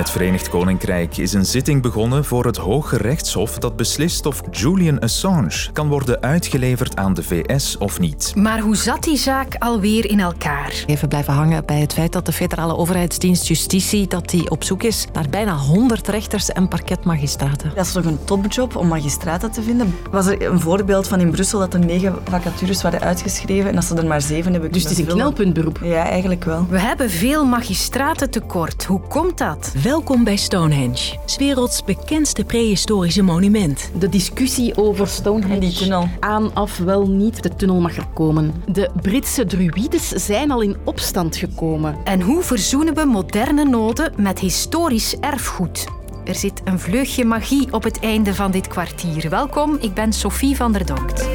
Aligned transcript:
het 0.00 0.10
Verenigd 0.10 0.48
Koninkrijk 0.48 1.16
is 1.16 1.32
een 1.32 1.46
zitting 1.46 1.82
begonnen 1.82 2.24
voor 2.24 2.44
het 2.44 2.56
Hoge 2.56 2.96
Rechtshof 2.96 3.58
dat 3.58 3.76
beslist 3.76 4.26
of 4.26 4.40
Julian 4.50 4.98
Assange 4.98 5.72
kan 5.72 5.88
worden 5.88 6.20
uitgeleverd 6.20 6.96
aan 6.96 7.14
de 7.14 7.22
VS 7.22 7.78
of 7.78 8.00
niet. 8.00 8.32
Maar 8.36 8.58
hoe 8.58 8.76
zat 8.76 9.02
die 9.02 9.16
zaak 9.16 9.54
alweer 9.58 10.10
in 10.10 10.20
elkaar? 10.20 10.84
Even 10.86 11.08
blijven 11.08 11.32
hangen 11.32 11.66
bij 11.66 11.80
het 11.80 11.92
feit 11.92 12.12
dat 12.12 12.26
de 12.26 12.32
federale 12.32 12.76
overheidsdienst 12.76 13.46
Justitie 13.46 14.06
dat 14.06 14.28
die 14.28 14.50
op 14.50 14.64
zoek 14.64 14.82
is 14.82 15.06
naar 15.12 15.28
bijna 15.30 15.56
100 15.56 16.08
rechters 16.08 16.48
en 16.48 16.68
parketmagistraten. 16.68 17.72
Dat 17.74 17.86
is 17.86 17.92
toch 17.92 18.04
een 18.04 18.24
topjob 18.24 18.76
om 18.76 18.88
magistraten 18.88 19.50
te 19.50 19.62
vinden. 19.62 19.94
Was 20.10 20.26
er 20.26 20.46
een 20.46 20.60
voorbeeld 20.60 21.08
van 21.08 21.20
in 21.20 21.30
Brussel 21.30 21.58
dat 21.58 21.74
er 21.74 21.80
negen 21.80 22.18
vacatures 22.24 22.82
waren 22.82 23.00
uitgeschreven 23.00 23.68
en 23.68 23.74
dat 23.74 23.84
ze 23.84 23.94
er 23.94 24.06
maar 24.06 24.22
zeven 24.22 24.52
hebben 24.52 24.72
Dus 24.72 24.82
het 24.82 24.92
is 24.92 24.98
een 24.98 25.06
knelpuntberoep. 25.06 25.78
Ja, 25.82 26.04
eigenlijk 26.04 26.44
wel. 26.44 26.66
We 26.68 26.78
hebben 26.78 27.10
veel 27.10 27.44
magistraten 27.44 28.30
tekort. 28.30 28.84
Hoe 28.84 29.00
komt 29.00 29.38
dat? 29.38 29.72
Welkom 29.90 30.24
bij 30.24 30.36
Stonehenge, 30.36 31.18
's 31.24 31.36
werelds 31.36 31.84
bekendste 31.84 32.44
prehistorische 32.44 33.22
monument. 33.22 33.90
De 33.98 34.08
discussie 34.08 34.76
over 34.76 35.06
Stonehenge. 35.06 35.54
En 35.54 35.60
die 35.60 35.72
tunnel. 35.72 36.08
Aan, 36.20 36.54
af, 36.54 36.78
wel 36.78 37.08
niet. 37.08 37.42
De 37.42 37.54
tunnel 37.56 37.80
mag 37.80 37.96
er 37.96 38.06
komen. 38.14 38.54
De 38.72 38.90
Britse 39.02 39.46
druides 39.46 40.08
zijn 40.08 40.50
al 40.50 40.60
in 40.60 40.76
opstand 40.84 41.36
gekomen. 41.36 41.96
En 42.04 42.20
hoe 42.20 42.42
verzoenen 42.42 42.94
we 42.94 43.04
moderne 43.04 43.64
noden 43.64 44.12
met 44.16 44.38
historisch 44.38 45.16
erfgoed? 45.20 45.84
Er 46.24 46.34
zit 46.34 46.60
een 46.64 46.78
vleugje 46.78 47.24
magie 47.24 47.72
op 47.72 47.82
het 47.82 48.00
einde 48.00 48.34
van 48.34 48.50
dit 48.50 48.68
kwartier. 48.68 49.30
Welkom, 49.30 49.76
ik 49.80 49.94
ben 49.94 50.12
Sophie 50.12 50.56
van 50.56 50.72
der 50.72 50.86
Donkt. 50.86 51.28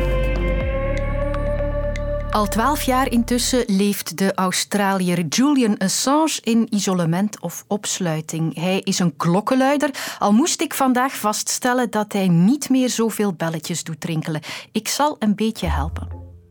Al 2.35 2.48
twaalf 2.48 2.81
jaar 2.81 3.12
intussen 3.12 3.63
leeft 3.67 4.17
de 4.17 4.34
Australiër 4.34 5.25
Julian 5.25 5.77
Assange 5.77 6.39
in 6.41 6.67
isolement 6.70 7.39
of 7.39 7.64
opsluiting. 7.67 8.55
Hij 8.55 8.80
is 8.80 9.00
een 9.00 9.16
klokkenluider, 9.17 9.89
al 10.19 10.31
moest 10.31 10.61
ik 10.61 10.73
vandaag 10.73 11.16
vaststellen 11.16 11.89
dat 11.89 12.14
hij 12.14 12.27
niet 12.27 12.69
meer 12.69 12.89
zoveel 12.89 13.33
belletjes 13.33 13.83
doet 13.83 14.03
rinkelen. 14.03 14.42
Ik 14.72 14.88
zal 14.88 15.16
een 15.19 15.36
beetje 15.36 15.67
helpen. 15.67 16.08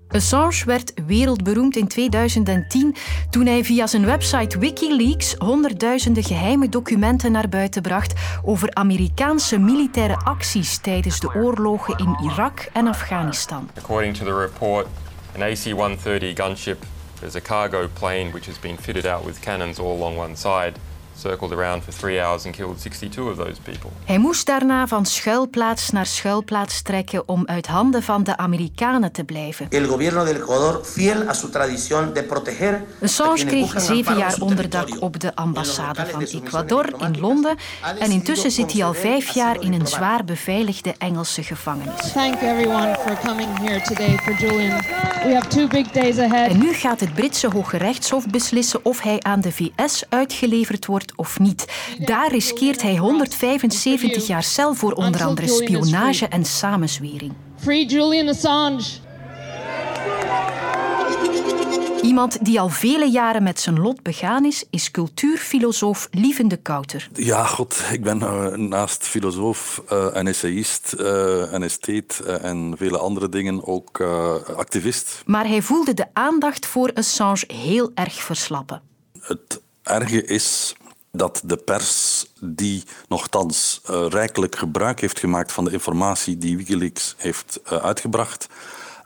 Assange 0.09 0.63
werd 0.65 0.93
wereldberoemd 1.07 1.77
in 1.77 1.89
2010 1.89 2.97
toen 3.31 3.47
hij 3.47 3.65
via 3.65 3.87
zijn 3.87 4.05
website 4.05 4.59
Wikileaks 4.59 5.35
honderdduizenden 5.35 6.25
geheime 6.25 6.69
documenten 6.69 7.33
naar 7.33 7.49
buiten 7.49 7.83
bracht 7.83 8.13
over 8.45 8.75
Amerikaanse 8.75 9.59
militaire 9.59 10.17
acties 10.17 10.79
tijdens 10.79 11.21
de 11.21 11.35
oorlogen 11.35 11.99
in 11.99 12.19
Irak 12.23 12.69
en 12.73 12.87
Afghanistan. 12.87 13.71
According 13.77 14.17
to 14.17 14.25
the 14.25 14.39
report, 14.39 14.87
an 15.35 15.43
AC-130 15.43 16.35
gunship. 16.35 16.79
Is 17.23 17.35
a 17.35 17.41
cargo 17.41 17.89
plane 17.89 18.33
which 18.33 18.47
has 18.47 18.59
been 18.59 18.77
fitted 18.77 19.07
out 19.07 19.25
with 19.25 19.41
cannons 19.41 19.79
all 19.79 19.97
along 19.97 20.17
one 20.17 20.37
side, 20.37 20.79
circled 21.19 21.53
around 21.53 21.83
for 21.83 21.93
three 21.93 22.21
hours 22.21 22.45
and 22.45 22.55
killed 22.55 22.81
62 22.81 23.31
of 23.31 23.37
those 23.37 23.61
people. 23.63 23.91
Hij 24.05 24.19
moest 24.19 24.47
daarna 24.47 24.87
van 24.87 25.07
schuilplaats 25.07 25.91
naar 25.91 26.07
schuilplaats 26.07 26.83
trekken 26.83 27.29
om 27.29 27.43
uit 27.47 27.67
handen 27.67 28.03
van 28.03 28.23
de 28.23 28.37
Amerikanen 28.37 29.13
te 29.13 29.25
blijven. 29.25 29.67
el 29.71 29.87
gobierno 29.87 30.25
del 30.25 30.35
Ecuador, 30.35 30.85
fiel 30.85 31.29
a 31.29 31.33
su 31.33 31.51
tradición 31.51 32.13
de 32.13 32.23
proteger 32.23 32.83
Assange 33.03 33.45
kreeg 33.45 33.81
zeven 33.81 34.17
jaar 34.17 34.37
onderdak 34.39 34.89
op 35.01 35.21
de 35.21 35.35
ambassade 35.35 36.07
van 36.07 36.23
Ecuador 36.23 36.87
in 36.99 37.21
Londen 37.21 37.57
en 37.99 38.11
intussen 38.11 38.51
zit 38.51 38.73
hij 38.73 38.85
al 38.85 38.95
vijf 38.95 39.35
jaar 39.35 39.61
in 39.61 39.73
een 39.73 39.87
zwaar 39.87 40.25
beveiligde 40.25 40.95
Engelse 40.99 41.43
gevangenis. 41.43 42.13
Thank 42.13 42.35
everyone 42.35 42.97
for 43.07 43.19
coming 43.27 43.59
here 43.59 43.81
today 43.81 44.19
for 44.19 44.33
Julian. 44.33 44.79
We 45.25 45.35
have 45.35 45.49
two 45.49 45.67
big 45.67 45.91
days 45.91 46.19
ahead. 46.19 46.51
En 46.51 46.59
nu 46.59 46.73
gaat 46.73 47.01
het 47.01 47.15
Britse 47.15 47.49
Hoge 47.49 47.77
Rechtshof 47.77 48.27
beslissen 48.27 48.85
of 48.85 49.01
hij 49.01 49.21
aan 49.21 49.41
de 49.41 49.53
VS 49.53 50.05
uitgeleverd 50.09 50.87
wordt 50.87 51.04
of 51.17 51.39
niet. 51.39 51.65
Daar 51.99 52.31
riskeert 52.31 52.83
hij 52.83 52.97
175 52.97 54.27
jaar 54.27 54.43
cel 54.43 54.75
voor 54.75 54.93
onder 54.93 55.25
andere 55.25 55.49
spionage 55.49 56.29
en 56.29 56.45
samenzwering. 56.45 57.33
Free 57.57 57.87
Julian 57.87 58.29
Assange. 58.29 59.03
Iemand 62.05 62.45
die 62.45 62.61
al 62.61 62.69
vele 62.69 63.11
jaren 63.11 63.43
met 63.43 63.61
zijn 63.61 63.81
lot 63.81 64.03
begaan 64.03 64.45
is, 64.45 64.65
is 64.71 64.91
cultuurfilosoof 64.91 66.09
Lieven 66.11 66.49
de 66.49 66.57
Kouter. 66.57 67.09
Ja, 67.15 67.45
god, 67.45 67.83
ik 67.93 68.03
ben 68.03 68.23
eh, 68.23 68.47
naast 68.55 69.05
filosoof 69.07 69.83
eh, 69.89 70.17
en 70.17 70.27
essayist 70.27 70.93
eh, 70.93 71.53
en 71.53 71.63
estheet 71.63 72.21
en 72.21 72.75
vele 72.77 72.99
andere 72.99 73.29
dingen 73.29 73.67
ook 73.67 74.01
eh, 74.01 74.35
activist. 74.57 75.23
Maar 75.27 75.47
hij 75.47 75.63
voelde 75.63 75.95
de 75.95 76.07
aandacht 76.13 76.67
voor 76.67 76.91
Assange 76.95 77.45
heel 77.47 77.91
erg 77.95 78.15
verslappen. 78.15 78.83
Het 79.21 79.61
erge 79.83 80.25
is 80.25 80.75
dat 81.17 81.41
de 81.45 81.57
pers, 81.57 82.27
die 82.41 82.83
nogthans 83.09 83.81
eh, 83.85 84.07
rijkelijk 84.09 84.57
gebruik 84.57 85.01
heeft 85.01 85.19
gemaakt 85.19 85.53
van 85.53 85.65
de 85.65 85.71
informatie 85.71 86.39
die 86.39 86.57
Wikileaks 86.57 87.15
heeft 87.17 87.61
eh, 87.65 87.79
uitgebracht, 87.79 88.47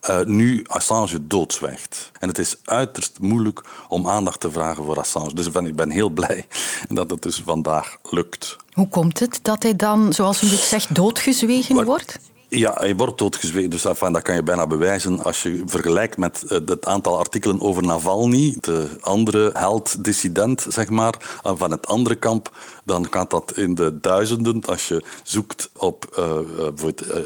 eh, 0.01 0.21
nu 0.25 0.65
Assange 0.67 1.27
doodzwijgt. 1.27 2.11
En 2.19 2.29
het 2.29 2.39
is 2.39 2.57
uiterst 2.65 3.19
moeilijk 3.21 3.65
om 3.89 4.09
aandacht 4.09 4.41
te 4.41 4.51
vragen 4.51 4.85
voor 4.85 4.99
Assange. 4.99 5.35
Dus 5.35 5.47
ik 5.47 5.53
ben, 5.53 5.67
ik 5.67 5.77
ben 5.77 5.91
heel 5.91 6.09
blij 6.11 6.47
dat 6.89 7.11
het 7.11 7.23
dus 7.23 7.43
vandaag 7.45 7.97
lukt. 8.11 8.57
Hoe 8.73 8.89
komt 8.89 9.19
het 9.19 9.39
dat 9.43 9.63
hij 9.63 9.77
dan, 9.77 10.13
zoals 10.13 10.43
u 10.43 10.49
dit 10.49 10.59
zegt, 10.59 10.95
doodgezwegen 10.95 11.75
Maar- 11.75 11.85
wordt? 11.85 12.19
Ja, 12.51 12.75
hij 12.79 12.97
wordt 12.97 13.19
doodgezwegen. 13.19 13.71
Dus 13.71 13.83
dat 13.83 14.23
kan 14.23 14.35
je 14.35 14.43
bijna 14.43 14.67
bewijzen 14.67 15.25
als 15.25 15.43
je 15.43 15.63
vergelijkt 15.67 16.17
met 16.17 16.43
eh, 16.43 16.59
het 16.65 16.87
aantal 16.87 17.19
artikelen 17.19 17.61
over 17.61 17.83
Navalny, 17.83 18.57
de 18.61 18.89
andere 19.01 19.51
held-dissident, 19.53 20.67
zeg 20.69 20.89
maar, 20.89 21.41
van 21.43 21.71
het 21.71 21.87
andere 21.87 22.15
kamp. 22.15 22.57
Dan 22.85 23.07
gaat 23.11 23.31
dat 23.31 23.57
in 23.57 23.75
de 23.75 24.01
duizenden. 24.01 24.65
Als 24.65 24.89
je 24.89 25.05
zoekt 25.23 25.71
op 25.77 26.05
eh, 26.17 26.39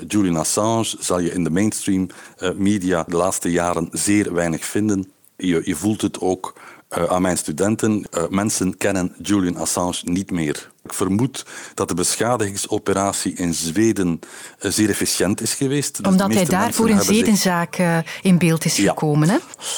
Julian 0.08 0.36
Assange, 0.36 0.94
zal 0.98 1.18
je 1.18 1.32
in 1.32 1.44
de 1.44 1.50
mainstream 1.50 2.08
media 2.54 3.04
de 3.08 3.16
laatste 3.16 3.50
jaren 3.50 3.88
zeer 3.92 4.34
weinig 4.34 4.64
vinden. 4.64 5.12
Je, 5.36 5.60
je 5.64 5.76
voelt 5.76 6.00
het 6.00 6.20
ook 6.20 6.54
eh, 6.92 7.04
aan 7.04 7.22
mijn 7.22 7.36
studenten. 7.36 8.06
Eh, 8.10 8.22
mensen 8.28 8.76
kennen 8.76 9.14
Julian 9.22 9.56
Assange 9.56 9.98
niet 10.02 10.30
meer. 10.30 10.70
Ik 10.84 10.92
vermoed 10.92 11.46
dat 11.74 11.88
de 11.88 11.94
beschadigingsoperatie 11.94 13.34
in 13.34 13.54
Zweden 13.54 14.20
eh, 14.58 14.70
zeer 14.70 14.88
efficiënt 14.90 15.40
is 15.40 15.54
geweest. 15.54 15.96
Dus 15.96 16.06
Omdat 16.12 16.34
hij 16.34 16.44
daarvoor 16.44 16.88
een 16.88 17.02
zich- 17.02 17.14
zedenzaak 17.16 17.78
in 18.22 18.38
beeld 18.38 18.64
is 18.64 18.76
Ja. 18.76 18.88
gekomen. 18.88 19.28
Hè? 19.28 19.36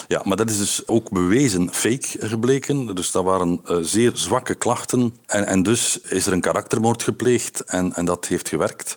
Ja, 0.08 0.22
maar 0.24 0.36
dat 0.36 0.50
is 0.50 0.58
dus 0.58 0.86
ook 0.86 1.10
bewezen 1.10 1.68
fake 1.72 2.06
gebleken. 2.18 2.94
Dus 2.94 3.10
dat 3.10 3.24
waren 3.24 3.60
zeer 3.80 4.10
zwakke 4.14 4.54
klachten. 4.54 5.14
En, 5.26 5.46
en 5.46 5.62
dus 5.62 6.00
is 6.00 6.26
er 6.26 6.32
een 6.32 6.40
karaktermoord 6.40 7.02
gepleegd 7.02 7.60
en, 7.60 7.94
en 7.94 8.04
dat 8.04 8.26
heeft 8.26 8.48
gewerkt. 8.48 8.96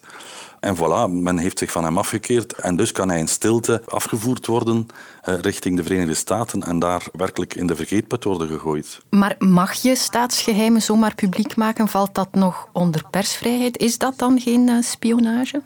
En 0.60 0.76
voilà, 0.76 1.10
men 1.10 1.38
heeft 1.38 1.60
zich 1.60 1.72
van 1.72 1.84
hem 1.84 1.98
afgekeerd. 1.98 2.54
En 2.54 2.76
dus 2.76 2.92
kan 2.92 3.10
hij 3.10 3.20
in 3.20 3.28
stilte 3.28 3.82
afgevoerd 3.86 4.46
worden 4.46 4.88
eh, 5.22 5.36
richting 5.40 5.78
de 5.78 5.84
Verenigde 5.84 6.14
Staten 6.14 6.64
en 6.64 6.80
daar 6.80 7.04
werkelijk 7.12 7.56
in 7.56 7.68
de 7.68 7.76
vergeetput 7.76 8.24
worden 8.24 8.48
gegooid. 8.48 9.00
Maar 9.10 9.36
mag 9.40 9.74
je 9.74 9.96
staatsgeheimen 9.96 10.82
zomaar 10.82 11.16
publiek 11.16 11.56
maken? 11.56 11.88
Valt 11.88 12.16
dat 12.16 12.28
nog 12.32 12.68
onder 12.74 13.04
persvrijheid? 13.10 13.78
Is 13.78 13.98
dat 13.98 14.14
dan 14.18 14.40
geen 14.40 14.70
eh, 14.70 14.82
spionage? 14.82 15.62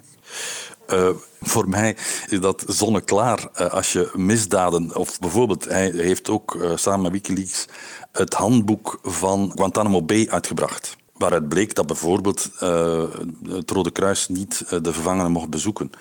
Eh, 0.87 1.09
voor 1.39 1.69
mij 1.69 1.95
is 2.29 2.39
dat 2.39 2.63
zonneklaar. 2.67 3.49
Als 3.49 3.93
je 3.93 4.11
misdaden, 4.13 4.95
of 4.95 5.19
bijvoorbeeld, 5.19 5.65
hij 5.65 5.91
heeft 5.95 6.29
ook 6.29 6.57
samen 6.75 7.01
met 7.01 7.11
Wikileaks 7.11 7.65
het 8.11 8.33
handboek 8.33 8.99
van 9.03 9.51
Guantanamo 9.55 10.01
Bay 10.01 10.27
uitgebracht. 10.29 10.99
Waaruit 11.21 11.49
bleek 11.49 11.75
dat 11.75 11.87
bijvoorbeeld 11.87 12.49
eh, 12.59 13.03
het 13.47 13.71
Rode 13.71 13.91
Kruis 13.91 14.27
niet 14.27 14.63
eh, 14.69 14.79
de 14.81 14.93
gevangenen 14.93 15.31
mocht 15.31 15.49
bezoeken. 15.49 15.91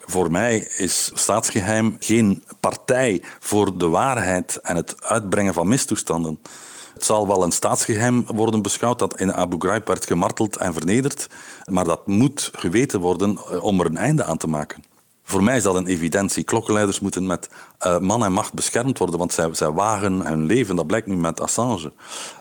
Voor 0.00 0.30
mij 0.30 0.58
is 0.76 1.10
staatsgeheim 1.14 1.96
geen 1.98 2.44
partij 2.60 3.22
voor 3.40 3.78
de 3.78 3.88
waarheid 3.88 4.58
en 4.62 4.76
het 4.76 5.02
uitbrengen 5.02 5.54
van 5.54 5.68
mistoestanden. 5.68 6.38
Het 6.94 7.04
zal 7.04 7.26
wel 7.26 7.42
een 7.42 7.52
staatsgeheim 7.52 8.24
worden 8.26 8.62
beschouwd 8.62 8.98
dat 8.98 9.20
in 9.20 9.34
Abu 9.34 9.56
Ghraib 9.58 9.86
werd 9.86 10.06
gemarteld 10.06 10.56
en 10.56 10.72
vernederd, 10.72 11.28
maar 11.64 11.84
dat 11.84 12.06
moet 12.06 12.50
geweten 12.52 13.00
worden 13.00 13.38
eh, 13.50 13.64
om 13.64 13.80
er 13.80 13.86
een 13.86 13.96
einde 13.96 14.24
aan 14.24 14.38
te 14.38 14.48
maken. 14.48 14.82
Voor 15.28 15.42
mij 15.42 15.56
is 15.56 15.62
dat 15.62 15.74
een 15.74 15.86
evidentie. 15.86 16.44
Klokkenleiders 16.44 17.00
moeten 17.00 17.26
met 17.26 17.48
eh, 17.78 17.98
man 17.98 18.24
en 18.24 18.32
macht 18.32 18.54
beschermd 18.54 18.98
worden, 18.98 19.18
want 19.18 19.32
zij, 19.32 19.48
zij 19.52 19.70
wagen 19.70 20.26
hun 20.26 20.46
leven. 20.46 20.76
Dat 20.76 20.86
blijkt 20.86 21.06
nu 21.06 21.16
met 21.16 21.40
Assange. 21.40 21.92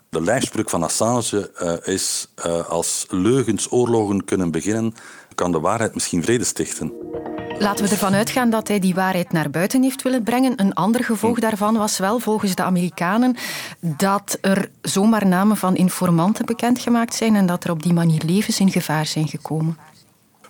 De 0.10 0.22
lijfspreuk 0.22 0.70
van 0.70 0.84
Assange 0.84 1.52
eh, 1.56 1.94
is: 1.94 2.28
eh, 2.36 2.70
als 2.70 3.06
leugens 3.10 3.72
oorlogen 3.72 4.26
kunnen 4.26 4.52
beginnen, 4.52 4.94
kan 5.36 5.52
de 5.52 5.60
waarheid 5.60 5.94
misschien 5.94 6.24
vrede 6.24 6.44
stichten. 6.44 6.94
Laten 7.60 7.86
we 7.86 7.92
ervan 7.92 8.14
uitgaan 8.14 8.50
dat 8.50 8.68
hij 8.68 8.80
die 8.80 8.96
waarheid 8.96 9.32
naar 9.32 9.50
buiten 9.50 9.84
heeft 9.84 10.02
willen 10.02 10.24
brengen. 10.24 10.54
Een 10.56 10.74
ander 10.74 11.04
gevolg 11.04 11.40
daarvan 11.40 11.78
was 11.78 11.98
wel 11.98 12.20
volgens 12.20 12.56
de 12.56 12.64
Amerikanen 12.64 13.36
dat 13.80 14.38
er 14.42 14.70
zomaar 14.82 15.28
namen 15.28 15.58
van 15.58 15.76
informanten 15.76 16.46
bekendgemaakt 16.46 17.16
zijn 17.16 17.36
en 17.36 17.46
dat 17.46 17.64
er 17.64 17.72
op 17.72 17.84
die 17.84 17.94
manier 17.94 18.22
levens 18.26 18.60
in 18.60 18.72
gevaar 18.72 19.06
zijn 19.06 19.28
gekomen. 19.28 19.78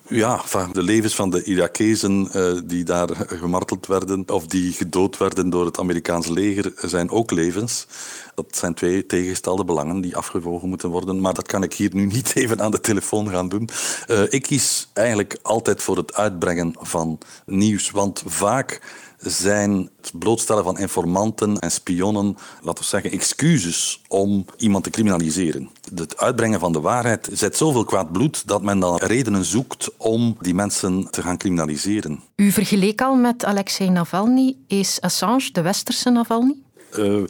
Ja, 0.09 0.41
van 0.45 0.71
de 0.71 0.83
levens 0.83 1.15
van 1.15 1.29
de 1.29 1.43
Irakezen 1.43 2.29
uh, 2.35 2.59
die 2.65 2.83
daar 2.83 3.09
gemarteld 3.15 3.87
werden 3.87 4.23
of 4.29 4.47
die 4.47 4.73
gedood 4.73 5.17
werden 5.17 5.49
door 5.49 5.65
het 5.65 5.79
Amerikaanse 5.79 6.33
leger 6.33 6.73
zijn 6.81 7.09
ook 7.09 7.31
levens. 7.31 7.87
Dat 8.35 8.45
zijn 8.49 8.73
twee 8.73 9.05
tegengestelde 9.05 9.65
belangen 9.65 10.01
die 10.01 10.15
afgewogen 10.17 10.69
moeten 10.69 10.89
worden. 10.89 11.21
Maar 11.21 11.33
dat 11.33 11.47
kan 11.47 11.63
ik 11.63 11.73
hier 11.73 11.89
nu 11.93 12.05
niet 12.15 12.35
even 12.35 12.61
aan 12.61 12.71
de 12.71 12.81
telefoon 12.81 13.29
gaan 13.29 13.49
doen. 13.49 13.69
Uh, 14.07 14.21
ik 14.29 14.41
kies 14.41 14.89
eigenlijk 14.93 15.39
altijd 15.41 15.81
voor 15.81 15.97
het 15.97 16.13
uitbrengen 16.13 16.75
van 16.79 17.17
nieuws. 17.45 17.91
Want 17.91 18.23
vaak 18.25 18.81
zijn 19.25 19.89
het 20.01 20.11
blootstellen 20.19 20.63
van 20.63 20.79
informanten 20.79 21.59
en 21.59 21.71
spionnen, 21.71 22.37
laten 22.61 22.83
we 22.83 22.89
zeggen, 22.89 23.11
excuses 23.11 24.01
om 24.07 24.45
iemand 24.57 24.83
te 24.83 24.89
criminaliseren. 24.89 25.69
Het 25.95 26.17
uitbrengen 26.17 26.59
van 26.59 26.71
de 26.71 26.79
waarheid 26.79 27.29
zet 27.31 27.57
zoveel 27.57 27.83
kwaad 27.83 28.11
bloed 28.11 28.47
dat 28.47 28.61
men 28.61 28.79
dan 28.79 28.97
redenen 28.97 29.45
zoekt 29.45 29.89
om 29.97 30.37
die 30.39 30.53
mensen 30.53 31.07
te 31.11 31.21
gaan 31.21 31.37
criminaliseren. 31.37 32.23
U 32.35 32.51
vergeleek 32.51 33.01
al 33.01 33.15
met 33.15 33.45
Alexei 33.45 33.89
Navalny. 33.89 34.55
Is 34.67 35.01
Assange 35.01 35.51
de 35.51 35.61
westerse 35.61 36.09
Navalny? 36.09 36.55
Uh, 36.97 37.23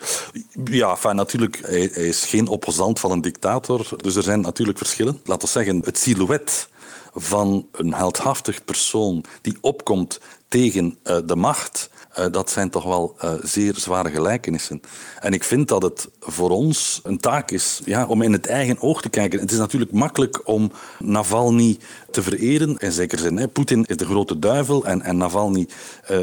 ja, 0.63 0.97
natuurlijk, 1.13 1.59
hij, 1.62 1.89
hij, 1.94 2.07
is 2.07 2.25
geen 2.25 2.47
opposant 2.47 3.00
van 3.00 3.12
een 3.12 3.21
dictator. 3.21 3.88
Dus 3.97 4.15
er 4.15 4.24
zijn 4.24 4.42
natuurlijk 4.42 4.77
verschillen. 4.77 5.19
Laten 5.24 5.47
we 5.47 5.53
zeggen, 5.53 5.81
het 5.86 5.97
silhouet 5.97 6.69
van 7.15 7.67
een 7.71 7.94
heldhaftig 7.94 8.63
persoon 8.63 9.23
die 9.41 9.57
opkomt 9.62 10.19
tegen 10.47 10.97
uh, 11.03 11.17
de 11.25 11.35
macht, 11.35 11.89
uh, 12.19 12.25
dat 12.31 12.50
zijn 12.50 12.69
toch 12.69 12.83
wel 12.83 13.15
uh, 13.23 13.33
zeer 13.44 13.73
zware 13.77 14.09
gelijkenissen. 14.09 14.81
En 15.19 15.33
ik 15.33 15.44
vind 15.44 15.67
dat 15.67 15.81
het 15.81 16.09
voor 16.19 16.50
ons 16.50 17.00
een 17.03 17.17
taak 17.17 17.51
is 17.51 17.81
ja, 17.85 18.06
om 18.06 18.21
in 18.21 18.31
het 18.31 18.45
eigen 18.47 18.81
oog 18.81 19.01
te 19.01 19.09
kijken. 19.09 19.39
Het 19.39 19.51
is 19.51 19.57
natuurlijk 19.57 19.91
makkelijk 19.91 20.47
om 20.47 20.71
Navalny 21.00 21.77
te 22.12 22.23
vereren, 22.23 22.77
in 22.77 22.91
zekere 22.91 23.21
zin. 23.21 23.51
Poetin 23.51 23.85
is 23.85 23.97
de 23.97 24.06
grote 24.06 24.39
duivel 24.39 24.85
en, 24.85 25.01
en 25.01 25.18
Navalny 25.18 25.68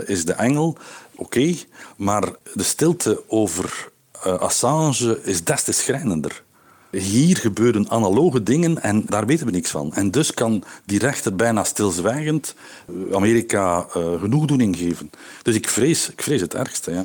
is 0.07 0.25
de 0.25 0.33
engel. 0.33 0.77
Oké, 1.17 1.55
maar 1.97 2.29
de 2.55 2.63
stilte 2.63 3.23
over 3.27 3.91
Assange 4.23 5.21
is 5.23 5.45
des 5.45 5.63
te 5.63 5.73
schrijnender. 5.73 6.43
Hier 6.93 7.37
gebeuren 7.37 7.91
analoge 7.91 8.43
dingen 8.43 8.83
en 8.83 9.05
daar 9.07 9.27
weten 9.27 9.47
we 9.47 9.53
niks 9.53 9.71
van. 9.71 9.95
En 9.95 10.11
dus 10.11 10.35
kan 10.35 10.65
die 10.85 10.99
rechter 10.99 11.37
bijna 11.37 11.65
stilzwijgend 11.65 12.55
eh, 12.87 13.15
Amerika 13.17 13.87
uh, 13.97 14.21
genoegdoening 14.21 14.77
geven. 14.77 15.11
Dus 15.43 15.55
ik 15.55 15.69
vrees, 15.69 16.11
ik 16.11 16.23
vrees 16.23 16.41
het 16.41 16.55
ergste. 16.55 16.91
Ja. 16.91 17.05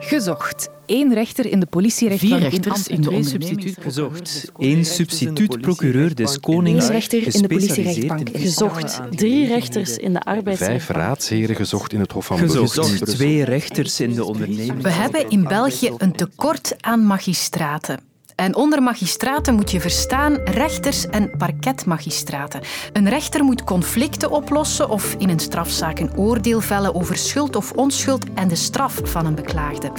Gezocht. 0.00 0.73
Eén 0.86 1.14
rechter 1.14 1.46
in 1.46 1.60
de 1.60 1.66
politierechtbank 1.66 2.32
Vier 2.32 2.50
rechters 2.50 2.88
in, 2.88 2.94
in 2.94 3.02
de 3.02 3.28
substituut 3.28 3.76
gezocht. 3.80 4.52
Eén 4.58 4.84
substituut-procureur 4.84 6.14
des 6.14 6.40
Konings, 6.40 6.84
Eén 6.84 6.90
rechter 6.90 7.34
in 7.34 7.42
de 7.42 7.48
politierechtbank 7.48 8.28
gezocht. 8.32 9.00
Drie 9.10 9.46
rechters 9.46 9.96
in 9.96 10.12
de 10.12 10.20
arbeidsrechtbank. 10.20 10.82
Vijf 10.82 10.96
raadsheren 10.96 11.56
gezocht 11.56 11.92
in 11.92 12.00
het 12.00 12.12
Hof 12.12 12.26
van 12.26 12.38
Gezocht. 12.38 13.06
Twee 13.06 13.44
rechters 13.44 14.00
in 14.00 14.14
de 14.14 14.24
onderneming. 14.24 14.82
We 14.82 14.90
hebben 14.90 15.30
in 15.30 15.42
België 15.42 15.92
een 15.98 16.12
tekort 16.12 16.74
aan 16.80 17.06
magistraten. 17.06 18.13
En 18.34 18.54
onder 18.54 18.82
magistraten 18.82 19.54
moet 19.54 19.70
je 19.70 19.80
verstaan 19.80 20.34
rechters 20.44 21.06
en 21.06 21.36
parketmagistraten. 21.36 22.60
Een 22.92 23.08
rechter 23.08 23.44
moet 23.44 23.64
conflicten 23.64 24.30
oplossen 24.30 24.88
of 24.88 25.14
in 25.18 25.28
een 25.28 25.38
strafzaak 25.38 25.98
een 25.98 26.16
oordeel 26.16 26.60
vellen 26.60 26.94
over 26.94 27.16
schuld 27.16 27.56
of 27.56 27.72
onschuld 27.72 28.24
en 28.34 28.48
de 28.48 28.54
straf 28.54 29.00
van 29.02 29.26
een 29.26 29.34
beklaagde. 29.34 29.92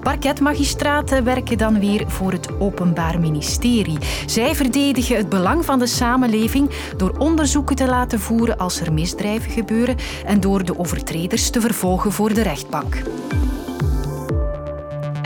Parketmagistraten 0.00 1.24
werken 1.24 1.58
dan 1.58 1.80
weer 1.80 2.10
voor 2.10 2.32
het 2.32 2.60
Openbaar 2.60 3.20
Ministerie. 3.20 3.98
Zij 4.26 4.54
verdedigen 4.54 5.16
het 5.16 5.28
belang 5.28 5.64
van 5.64 5.78
de 5.78 5.86
samenleving 5.86 6.70
door 6.96 7.18
onderzoeken 7.18 7.76
te 7.76 7.86
laten 7.86 8.20
voeren 8.20 8.58
als 8.58 8.80
er 8.80 8.92
misdrijven 8.92 9.50
gebeuren 9.50 9.96
en 10.26 10.40
door 10.40 10.64
de 10.64 10.78
overtreders 10.78 11.50
te 11.50 11.60
vervolgen 11.60 12.12
voor 12.12 12.34
de 12.34 12.42
rechtbank. 12.42 12.96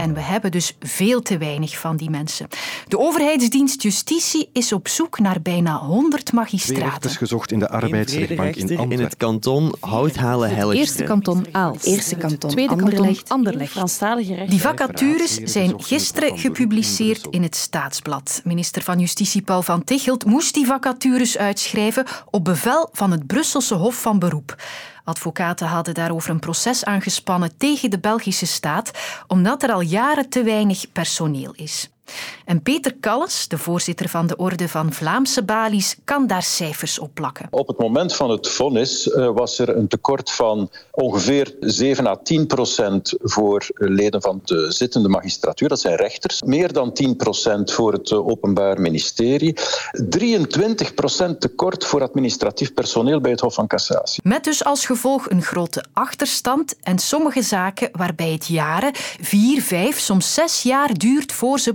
En 0.07 0.15
we 0.15 0.21
hebben 0.21 0.51
dus 0.51 0.77
veel 0.81 1.23
te 1.23 1.39
weinig 1.39 1.79
van 1.79 1.97
die 1.97 2.11
mensen. 2.11 2.49
De 2.89 2.99
overheidsdienst 2.99 3.83
Justitie 3.83 4.49
is 4.53 4.73
op 4.73 4.89
zoek 4.89 5.19
naar 5.19 5.43
bijna 5.43 5.79
100 5.79 6.33
magistraten. 6.33 7.11
is 7.11 7.17
gezocht 7.17 7.53
in 7.53 7.59
de 7.59 7.69
arbeidsrechtbank 7.69 8.55
in 8.55 8.63
Antwerpen. 8.63 8.93
In 8.93 9.01
het 9.01 9.17
kanton 9.17 9.75
Houthalen 9.81 10.73
Eerste 10.73 11.05
kanton 11.05 11.47
Aalst. 11.53 11.87
Eerste 11.87 12.17
kanton 12.17 12.51
Tweede 12.51 12.73
Anderlecht. 12.73 13.03
kanton 13.03 13.37
Anderlecht. 13.37 13.71
Franstalige 13.71 14.29
rechter. 14.35 14.51
Die 14.51 14.61
vacatures 14.61 15.35
zijn 15.35 15.83
gisteren 15.83 16.39
gepubliceerd 16.39 17.27
in 17.31 17.43
het 17.43 17.57
Staatsblad. 17.57 18.41
Minister 18.45 18.83
van 18.83 18.99
Justitie 18.99 19.43
Paul 19.43 19.63
van 19.63 19.85
Tichelt 19.85 20.25
moest 20.25 20.55
die 20.55 20.67
vacatures 20.67 21.39
uitschrijven 21.39 22.05
op 22.31 22.45
bevel 22.45 22.89
van 22.93 23.11
het 23.11 23.27
Brusselse 23.27 23.75
Hof 23.75 24.01
van 24.01 24.19
Beroep. 24.19 24.57
Advocaten 25.07 25.67
hadden 25.67 25.95
daarover 25.95 26.31
een 26.31 26.39
proces 26.39 26.85
aangespannen 26.85 27.57
tegen 27.57 27.91
de 27.91 27.99
Belgische 27.99 28.47
staat, 28.47 28.91
omdat 29.27 29.63
er 29.63 29.73
al 29.73 29.81
jaren 29.81 30.29
te 30.29 30.43
weinig 30.43 30.93
personeel 30.93 31.53
is. 31.55 31.91
En 32.45 32.63
Peter 32.63 32.95
Kalles, 33.01 33.49
de 33.49 33.59
voorzitter 33.59 34.09
van 34.09 34.27
de 34.27 34.37
Orde 34.37 34.69
van 34.69 34.93
Vlaamse 34.93 35.45
Balies, 35.45 35.97
kan 36.05 36.27
daar 36.27 36.43
cijfers 36.43 36.99
op 36.99 37.11
plakken. 37.15 37.47
Op 37.51 37.69
het 37.69 37.79
moment 37.79 38.15
van 38.15 38.31
het 38.31 38.49
vonnis 38.49 39.07
uh, 39.07 39.31
was 39.35 39.59
er 39.59 39.77
een 39.77 39.89
tekort 39.89 40.31
van 40.33 40.71
ongeveer 40.91 41.55
7 41.61 42.07
à 42.07 42.17
10 42.17 42.47
procent 42.47 43.15
voor 43.23 43.67
leden 43.75 44.23
van 44.23 44.41
de 44.45 44.73
zittende 44.73 45.09
magistratuur, 45.09 45.69
dat 45.69 45.81
zijn 45.81 45.97
rechters. 45.97 46.43
Meer 46.43 46.73
dan 46.73 46.93
10 46.93 47.17
procent 47.17 47.73
voor 47.73 47.93
het 47.93 48.11
uh, 48.11 48.27
Openbaar 48.27 48.81
Ministerie. 48.81 49.57
23 50.09 50.95
procent 50.95 51.41
tekort 51.41 51.85
voor 51.85 52.03
administratief 52.03 52.75
personeel 52.75 53.21
bij 53.21 53.31
het 53.31 53.41
Hof 53.41 53.55
van 53.55 53.67
Cassatie. 53.67 54.21
Met 54.25 54.45
dus 54.45 54.65
als 54.65 54.87
gevolg 54.87 55.31
een 55.31 55.43
grote 55.43 55.85
achterstand 55.93 56.77
en 56.83 56.99
sommige 56.99 57.43
zaken 57.43 57.89
waarbij 57.93 58.33
het 58.33 58.47
jaren, 58.47 58.91
vier, 59.21 59.63
vijf, 59.63 59.99
soms 59.99 60.35
zes 60.35 60.63
jaar 60.63 60.95
duurt 60.95 61.33
voor 61.33 61.59
ze 61.59 61.75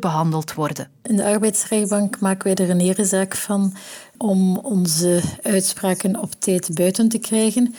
worden. 0.56 0.90
In 1.02 1.16
de 1.16 1.24
arbeidsrechtbank 1.24 2.20
maken 2.20 2.44
wij 2.44 2.66
er 2.66 2.70
een 2.72 2.80
erezaak 2.80 3.36
van 3.36 3.74
om 4.18 4.58
onze 4.58 5.22
uitspraken 5.42 6.22
op 6.22 6.32
tijd 6.40 6.70
buiten 6.74 7.10
te 7.10 7.18
krijgen. 7.18 7.76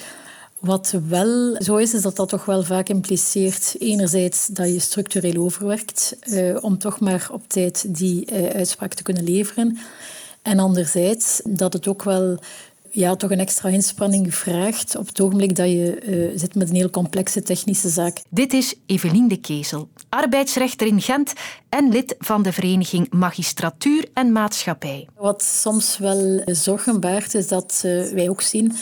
Wat 0.59 0.94
wel 1.09 1.56
zo 1.62 1.77
is, 1.77 1.94
is 1.94 2.03
dat 2.03 2.17
dat 2.17 2.29
toch 2.29 2.44
wel 2.44 2.62
vaak 2.62 2.89
impliceert 2.89 3.75
enerzijds 3.79 4.47
dat 4.47 4.67
je 4.67 4.79
structureel 4.79 5.43
overwerkt 5.43 6.17
uh, 6.25 6.56
om 6.61 6.79
toch 6.79 7.00
maar 7.00 7.29
op 7.33 7.49
tijd 7.49 7.85
die 7.97 8.33
uh, 8.33 8.49
uitspraak 8.49 8.95
te 8.95 9.03
kunnen 9.03 9.25
leveren. 9.25 9.79
En 10.43 10.59
anderzijds 10.59 11.41
dat 11.45 11.73
het 11.73 11.88
ook 11.88 12.03
wel 12.03 12.38
ja, 12.93 13.17
toch 13.17 13.31
een 13.31 13.41
extra 13.41 13.69
inspanning 13.69 14.35
vraagt 14.35 14.97
op 14.97 15.06
het 15.06 15.21
ogenblik 15.21 15.57
dat 15.57 15.66
je 15.66 16.02
uh, 16.02 16.38
zit 16.38 16.55
met 16.55 16.69
een 16.69 16.75
heel 16.75 16.90
complexe 16.90 17.43
technische 17.43 17.88
zaak. 17.88 18.23
Dit 18.28 18.52
is 18.52 18.75
Evelien 18.87 19.28
de 19.28 19.40
Kezel, 19.40 19.88
arbeidsrechter 20.09 20.87
in 20.87 21.00
Gent 21.00 21.33
en 21.69 21.88
lid 21.88 22.14
van 22.19 22.43
de 22.43 22.52
vereniging 22.52 23.11
Magistratuur 23.11 24.09
en 24.14 24.33
Maatschappij. 24.33 25.09
Wat 25.16 25.43
soms 25.43 25.99
wel 25.99 26.43
zorgen 26.45 27.00
baart, 27.00 27.35
is 27.35 27.49
dat 27.49 27.83
uh, 27.85 28.12
wij 28.12 28.28
ook 28.28 28.40
zien 28.40 28.73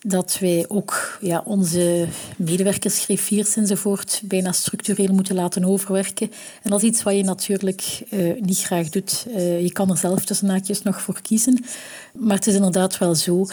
dat 0.00 0.38
wij 0.40 0.64
ook 0.68 1.18
ja, 1.20 1.42
onze 1.44 2.06
medewerkers, 2.36 2.98
griffiers 2.98 3.56
enzovoort 3.56 4.20
bijna 4.24 4.52
structureel 4.52 5.14
moeten 5.14 5.34
laten 5.34 5.64
overwerken. 5.64 6.30
En 6.62 6.70
dat 6.70 6.82
is 6.82 6.88
iets 6.88 7.02
wat 7.02 7.16
je 7.16 7.24
natuurlijk 7.24 8.02
uh, 8.10 8.40
niet 8.40 8.62
graag 8.62 8.88
doet. 8.88 9.26
Uh, 9.28 9.60
je 9.60 9.72
kan 9.72 9.90
er 9.90 9.96
zelf 9.96 10.24
tussen 10.24 10.46
naakjes 10.46 10.82
nog 10.82 11.02
voor 11.02 11.20
kiezen. 11.22 11.64
Maar 12.12 12.36
het 12.36 12.46
is 12.46 12.54
inderdaad 12.54 12.98
wel 12.98 13.14
zo 13.14 13.46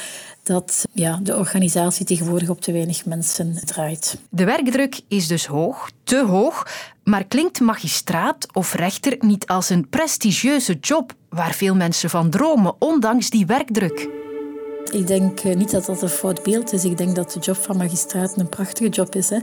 dat 0.44 0.86
ja, 0.94 1.20
de 1.24 1.36
organisatie 1.36 2.06
tegenwoordig 2.06 2.50
op 2.50 2.62
te 2.62 2.72
weinig 2.72 3.06
mensen 3.06 3.60
draait. 3.66 4.18
De 4.30 4.46
werkdruk 4.46 5.02
is 5.08 5.28
dus 5.28 5.46
hoog, 5.46 5.92
te 6.04 6.26
hoog. 6.26 6.68
Maar 7.04 7.24
klinkt 7.24 7.60
magistraat 7.60 8.48
of 8.54 8.74
rechter 8.74 9.16
niet 9.20 9.48
als 9.48 9.70
een 9.70 9.90
prestigieuze 9.90 10.78
job 10.82 11.14
waar 11.30 11.54
veel 11.54 11.76
mensen 11.76 12.10
van 12.10 12.30
dromen, 12.30 12.76
ondanks 12.80 13.30
die 13.30 13.46
werkdruk? 13.46 14.24
Ik 14.92 15.08
denk 15.08 15.44
niet 15.44 15.72
dat 15.72 15.86
dat 15.86 16.02
een 16.02 16.10
fout 16.10 16.44
beeld 16.44 16.74
is. 16.74 16.86
Ik 16.86 16.98
denk 16.98 17.16
dat 17.16 17.32
de 17.32 17.40
job 17.40 17.56
van 17.56 17.78
magistraat 17.78 18.38
een 18.38 18.50
prachtige 18.50 18.90
job 18.90 19.16
is. 19.16 19.30
Hè. 19.30 19.40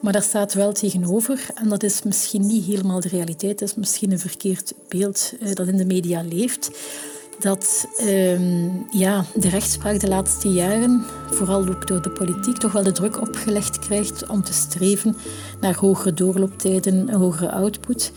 Maar 0.00 0.12
daar 0.12 0.22
staat 0.22 0.54
wel 0.54 0.72
tegenover, 0.72 1.46
en 1.54 1.68
dat 1.68 1.82
is 1.82 2.02
misschien 2.02 2.46
niet 2.46 2.64
helemaal 2.64 3.00
de 3.00 3.08
realiteit, 3.08 3.58
dat 3.58 3.68
is 3.68 3.74
misschien 3.74 4.12
een 4.12 4.18
verkeerd 4.18 4.74
beeld 4.88 5.32
dat 5.54 5.66
in 5.66 5.76
de 5.76 5.86
media 5.86 6.22
leeft, 6.22 6.70
dat 7.38 7.86
um, 8.00 8.86
ja, 8.90 9.24
de 9.34 9.48
rechtspraak 9.48 10.00
de 10.00 10.08
laatste 10.08 10.48
jaren, 10.48 11.04
vooral 11.30 11.68
ook 11.68 11.86
door 11.86 12.02
de 12.02 12.10
politiek, 12.10 12.56
toch 12.56 12.72
wel 12.72 12.82
de 12.82 12.92
druk 12.92 13.20
opgelegd 13.20 13.78
krijgt 13.78 14.26
om 14.28 14.42
te 14.42 14.52
streven 14.52 15.16
naar 15.60 15.74
hogere 15.74 16.14
doorlooptijden, 16.14 17.10
hogere 17.10 17.50
output 17.50 18.12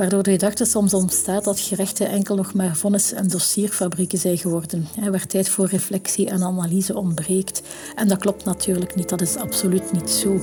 waardoor 0.00 0.22
de 0.22 0.30
gedachte 0.30 0.64
soms 0.64 0.94
ontstaat 0.94 1.44
dat 1.44 1.60
gerechten 1.60 2.08
enkel 2.08 2.36
nog 2.36 2.54
maar 2.54 2.76
vonnis- 2.76 3.12
en 3.12 3.28
dossierfabrieken 3.28 4.18
zijn 4.18 4.38
geworden, 4.38 4.88
waar 5.10 5.26
tijd 5.26 5.48
voor 5.48 5.66
reflectie 5.66 6.28
en 6.30 6.42
analyse 6.42 6.96
ontbreekt. 6.96 7.62
En 7.94 8.08
dat 8.08 8.18
klopt 8.18 8.44
natuurlijk 8.44 8.94
niet, 8.94 9.08
dat 9.08 9.20
is 9.20 9.36
absoluut 9.36 9.92
niet 9.92 10.10
zo. 10.10 10.40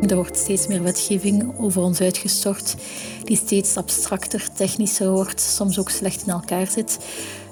Er 0.00 0.14
wordt 0.14 0.36
steeds 0.36 0.66
meer 0.66 0.82
wetgeving 0.82 1.58
over 1.58 1.82
ons 1.82 2.00
uitgestort, 2.00 2.74
die 3.24 3.36
steeds 3.36 3.76
abstracter, 3.76 4.48
technischer 4.54 5.10
wordt, 5.10 5.40
soms 5.40 5.78
ook 5.78 5.90
slecht 5.90 6.22
in 6.26 6.32
elkaar 6.32 6.66
zit. 6.66 6.98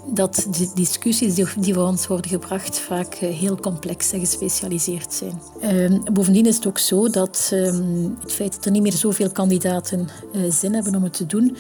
Dat 0.09 0.47
de 0.51 0.71
discussies 0.75 1.35
die 1.35 1.75
voor 1.75 1.87
ons 1.87 2.07
worden 2.07 2.31
gebracht 2.31 2.79
vaak 2.79 3.15
eh, 3.15 3.35
heel 3.35 3.57
complex 3.57 4.13
en 4.13 4.21
gespecialiseerd 4.21 5.13
zijn. 5.13 5.41
Ehm, 5.61 5.99
bovendien 6.13 6.47
is 6.47 6.57
het 6.57 6.67
ook 6.67 6.79
zo 6.79 7.09
dat 7.09 7.51
ehm, 7.53 8.09
het 8.21 8.33
feit 8.33 8.55
dat 8.55 8.65
er 8.65 8.71
niet 8.71 8.83
meer 8.83 8.93
zoveel 8.93 9.31
kandidaten 9.31 10.09
uh, 10.35 10.51
zin 10.51 10.75
hebben 10.75 10.95
om 10.95 11.03
het 11.03 11.13
te 11.13 11.27
doen, 11.27 11.57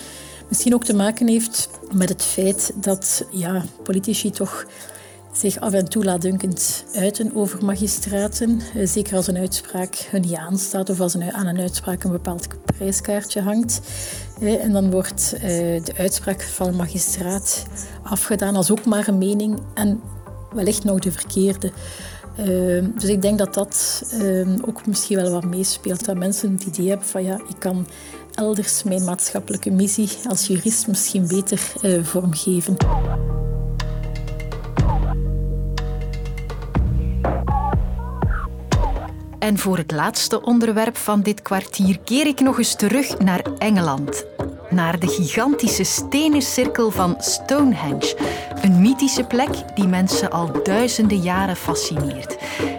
misschien 0.48 0.74
ook 0.74 0.84
te 0.84 0.94
maken 0.94 1.28
heeft 1.28 1.68
met 1.92 2.08
het 2.08 2.22
feit 2.22 2.72
dat 2.74 3.24
ja, 3.30 3.64
politici 3.82 4.30
toch 4.30 4.66
zich 5.36 5.60
af 5.60 5.72
en 5.72 5.88
toe 5.88 6.04
laatdunkend 6.04 6.84
uiten 6.94 7.30
over 7.34 7.64
magistraten. 7.64 8.60
Eh, 8.74 8.86
zeker 8.86 9.16
als 9.16 9.26
een 9.26 9.36
uitspraak 9.36 9.94
hun 9.94 10.20
niet 10.20 10.34
aanstaat 10.34 10.90
of 10.90 11.00
als 11.00 11.14
een, 11.14 11.32
aan 11.32 11.46
een 11.46 11.60
uitspraak 11.60 12.04
een 12.04 12.10
bepaald 12.10 12.46
prijskaartje 12.64 13.40
hangt. 13.40 13.80
Eh, 14.40 14.64
en 14.64 14.72
dan 14.72 14.90
wordt 14.90 15.32
eh, 15.34 15.40
de 15.84 15.92
uitspraak 15.96 16.42
van 16.42 16.68
een 16.68 16.76
magistraat 16.76 17.66
afgedaan 18.02 18.56
als 18.56 18.70
ook 18.70 18.84
maar 18.84 19.08
een 19.08 19.18
mening 19.18 19.58
en 19.74 20.00
wellicht 20.52 20.84
nog 20.84 20.98
de 20.98 21.12
verkeerde. 21.12 21.72
Dus 22.94 23.04
ik 23.04 23.22
denk 23.22 23.38
dat 23.38 23.54
dat 23.54 24.04
ook 24.66 24.86
misschien 24.86 25.16
wel 25.16 25.30
wat 25.30 25.44
meespeelt. 25.44 26.04
Dat 26.04 26.16
mensen 26.16 26.52
het 26.52 26.64
idee 26.64 26.88
hebben 26.88 27.06
van 27.06 27.24
ja, 27.24 27.40
ik 27.48 27.56
kan 27.58 27.86
elders 28.34 28.82
mijn 28.82 29.04
maatschappelijke 29.04 29.70
missie 29.70 30.08
als 30.28 30.46
jurist 30.46 30.86
misschien 30.86 31.26
beter 31.26 31.72
vormgeven. 32.02 32.76
En 39.46 39.58
voor 39.58 39.76
het 39.76 39.92
laatste 39.92 40.42
onderwerp 40.42 40.96
van 40.96 41.20
dit 41.20 41.42
kwartier 41.42 41.98
keer 42.04 42.26
ik 42.26 42.40
nog 42.40 42.58
eens 42.58 42.74
terug 42.74 43.18
naar 43.18 43.40
Engeland. 43.58 44.24
Naar 44.70 44.98
de 44.98 45.08
gigantische 45.08 45.84
stenen 45.84 46.42
cirkel 46.42 46.90
van 46.90 47.16
Stonehenge. 47.18 48.16
Een 48.62 48.80
mythische 48.80 49.24
plek 49.24 49.50
die 49.74 49.86
mensen 49.86 50.30
al 50.30 50.62
duizenden 50.62 51.20
jaren 51.20 51.56
fascineert. 51.56 52.36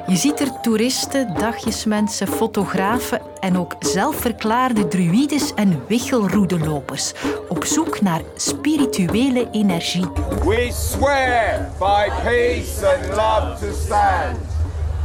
Je 0.07 0.15
ziet 0.15 0.39
er 0.39 0.61
toeristen, 0.61 1.33
dagjesmensen, 1.33 2.27
fotografen 2.27 3.21
en 3.39 3.57
ook 3.57 3.75
zelfverklaarde 3.79 4.87
druides 4.87 5.53
en 5.53 5.83
wichelroedelopers 5.87 7.13
op 7.49 7.65
zoek 7.65 8.01
naar 8.01 8.21
spirituele 8.35 9.47
energie. 9.51 10.07
We 10.45 10.69
swear 10.71 11.71
by 11.79 12.09
peace 12.23 12.87
and 12.87 13.07
love 13.07 13.65
to 13.65 13.73
stand 13.85 14.46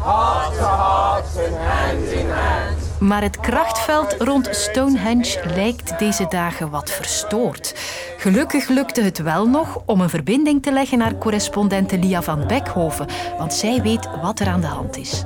heart 0.02 1.36
and 1.36 1.56
hand 1.56 2.10
in 2.12 2.30
hand. 2.30 3.00
Maar 3.00 3.22
het 3.22 3.40
krachtveld 3.40 4.14
rond 4.18 4.48
Stonehenge 4.50 5.40
lijkt 5.54 5.98
deze 5.98 6.26
dagen 6.28 6.70
wat 6.70 6.90
verstoord. 6.90 7.74
Gelukkig 8.16 8.68
lukte 8.68 9.02
het 9.02 9.18
wel 9.18 9.48
nog 9.48 9.78
om 9.86 10.00
een 10.00 10.10
verbinding 10.10 10.62
te 10.62 10.72
leggen 10.72 10.98
naar 10.98 11.18
correspondente 11.18 11.98
Lia 11.98 12.22
van 12.22 12.46
Beckhoven, 12.46 13.06
want 13.38 13.54
zij 13.54 13.82
weet 13.82 14.08
wat 14.22 14.40
er 14.40 14.46
aan 14.46 14.60
de 14.60 14.66
hand 14.66 14.96
is. 14.96 15.24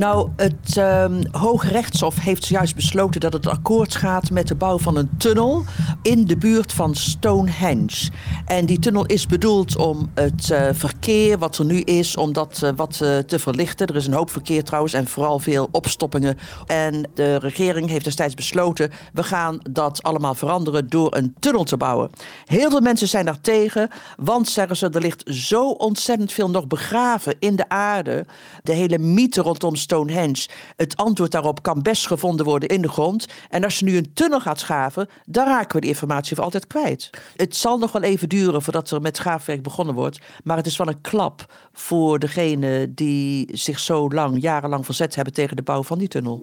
Nou, 0.00 0.28
het 0.36 0.76
um, 0.76 1.20
Hoge 1.30 1.68
Rechtshof 1.68 2.20
heeft 2.20 2.44
zojuist 2.44 2.74
besloten 2.74 3.20
dat 3.20 3.32
het 3.32 3.46
akkoord 3.46 3.94
gaat 3.94 4.30
met 4.30 4.48
de 4.48 4.54
bouw 4.54 4.78
van 4.78 4.96
een 4.96 5.10
tunnel 5.18 5.64
in 6.02 6.24
de 6.24 6.36
buurt 6.36 6.72
van 6.72 6.94
Stonehenge. 6.94 8.10
En 8.46 8.66
die 8.66 8.78
tunnel 8.78 9.06
is 9.06 9.26
bedoeld 9.26 9.76
om 9.76 10.10
het 10.14 10.48
uh, 10.52 10.68
verkeer 10.72 11.38
wat 11.38 11.58
er 11.58 11.64
nu 11.64 11.80
is, 11.80 12.16
om 12.16 12.32
dat 12.32 12.60
uh, 12.64 12.70
wat 12.76 13.00
uh, 13.02 13.18
te 13.18 13.38
verlichten. 13.38 13.86
Er 13.86 13.96
is 13.96 14.06
een 14.06 14.12
hoop 14.12 14.30
verkeer 14.30 14.64
trouwens 14.64 14.92
en 14.92 15.06
vooral 15.06 15.38
veel 15.38 15.68
opstoppingen. 15.70 16.38
En 16.66 17.10
de 17.14 17.36
regering 17.36 17.88
heeft 17.88 18.04
destijds 18.04 18.34
besloten, 18.34 18.90
we 19.12 19.22
gaan 19.22 19.58
dat 19.70 20.02
allemaal 20.02 20.34
veranderen 20.34 20.88
door 20.88 21.16
een 21.16 21.34
tunnel 21.38 21.64
te 21.64 21.76
bouwen. 21.76 22.10
Heel 22.44 22.70
veel 22.70 22.80
mensen 22.80 23.08
zijn 23.08 23.24
daar 23.24 23.40
tegen, 23.40 23.88
want 24.16 24.48
zeggen 24.48 24.76
ze, 24.76 24.88
er 24.88 25.00
ligt 25.00 25.22
zo 25.26 25.70
ontzettend 25.70 26.32
veel 26.32 26.50
nog 26.50 26.66
begraven 26.66 27.36
in 27.38 27.56
de 27.56 27.68
aarde. 27.68 28.26
De 28.62 28.72
hele 28.72 28.98
mythe 28.98 29.40
rondom 29.40 29.76
Stonehenge. 29.90 30.48
Het 30.76 30.96
antwoord 30.96 31.30
daarop 31.30 31.62
kan 31.62 31.82
best 31.82 32.06
gevonden 32.06 32.46
worden 32.46 32.68
in 32.68 32.82
de 32.82 32.88
grond. 32.88 33.26
En 33.48 33.64
als 33.64 33.78
je 33.78 33.84
nu 33.84 33.96
een 33.96 34.12
tunnel 34.14 34.40
gaat 34.40 34.58
schaven, 34.58 35.08
dan 35.24 35.46
raken 35.46 35.74
we 35.74 35.80
die 35.80 35.90
informatie 35.90 36.34
voor 36.34 36.44
altijd 36.44 36.66
kwijt. 36.66 37.10
Het 37.36 37.56
zal 37.56 37.78
nog 37.78 37.92
wel 37.92 38.02
even 38.02 38.28
duren 38.28 38.62
voordat 38.62 38.90
er 38.90 39.00
met 39.00 39.16
schaafwerk 39.16 39.62
begonnen 39.62 39.94
wordt. 39.94 40.18
Maar 40.44 40.56
het 40.56 40.66
is 40.66 40.76
wel 40.76 40.88
een 40.88 41.00
klap 41.00 41.54
voor 41.72 42.18
degene 42.18 42.94
die 42.94 43.48
zich 43.56 43.78
zo 43.78 44.08
lang, 44.08 44.40
jarenlang 44.40 44.84
verzet 44.84 45.14
hebben 45.14 45.34
tegen 45.34 45.56
de 45.56 45.62
bouw 45.62 45.82
van 45.82 45.98
die 45.98 46.08
tunnel. 46.08 46.42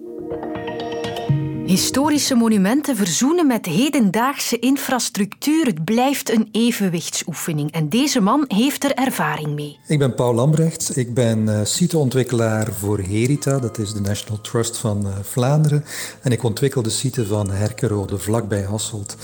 Historische 1.68 2.34
monumenten 2.34 2.96
verzoenen 2.96 3.46
met 3.46 3.66
hedendaagse 3.66 4.58
infrastructuur. 4.58 5.66
Het 5.66 5.84
blijft 5.84 6.30
een 6.30 6.48
evenwichtsoefening. 6.52 7.72
En 7.72 7.88
deze 7.88 8.20
man 8.20 8.44
heeft 8.46 8.84
er 8.84 8.94
ervaring 8.94 9.54
mee. 9.54 9.78
Ik 9.86 9.98
ben 9.98 10.14
Paul 10.14 10.34
Lambrecht. 10.34 10.96
Ik 10.96 11.14
ben 11.14 11.38
uh, 11.38 11.60
siteontwikkelaar 11.64 12.72
voor 12.72 12.98
Herita. 12.98 13.58
Dat 13.58 13.78
is 13.78 13.92
de 13.92 14.00
National 14.00 14.40
Trust 14.40 14.76
van 14.76 15.06
uh, 15.06 15.12
Vlaanderen. 15.22 15.84
En 16.22 16.32
ik 16.32 16.42
ontwikkel 16.42 16.82
de 16.82 16.90
site 16.90 17.26
van 17.26 17.50
Herkenrode, 17.50 18.18
vlakbij 18.18 18.62
Hasselt. 18.62 19.16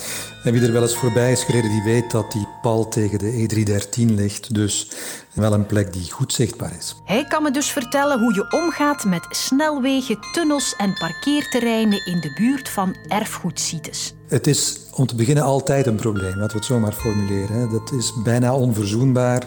En 0.44 0.52
wie 0.52 0.62
er 0.62 0.72
wel 0.72 0.82
eens 0.82 0.96
voorbij 0.96 1.32
is 1.32 1.44
gereden, 1.44 1.70
die 1.70 1.82
weet 1.82 2.10
dat 2.10 2.32
die 2.32 2.48
pal 2.62 2.88
tegen 2.88 3.18
de 3.18 3.32
E313 3.32 4.14
ligt. 4.14 4.54
Dus 4.54 4.88
wel 5.32 5.52
een 5.52 5.66
plek 5.66 5.92
die 5.92 6.10
goed 6.10 6.32
zichtbaar 6.32 6.76
is. 6.78 6.94
Hij 7.04 7.24
kan 7.24 7.42
me 7.42 7.50
dus 7.50 7.70
vertellen 7.70 8.20
hoe 8.20 8.34
je 8.34 8.50
omgaat 8.50 9.04
met 9.04 9.26
snelwegen, 9.30 10.18
tunnels 10.32 10.76
en 10.76 10.94
parkeerterreinen 10.94 12.06
in 12.06 12.20
de 12.20 12.32
buurt 12.34 12.68
van 12.68 12.96
erfgoedsites. 13.08 14.14
Het 14.28 14.46
is 14.46 14.84
om 14.96 15.06
te 15.06 15.14
beginnen 15.14 15.44
altijd 15.44 15.86
een 15.86 15.94
probleem, 15.94 16.36
laten 16.36 16.50
we 16.50 16.56
het 16.56 16.64
zo 16.64 16.78
maar 16.78 16.92
formuleren. 16.92 17.70
Dat 17.70 17.92
is 17.92 18.12
bijna 18.24 18.54
onverzoenbaar, 18.54 19.46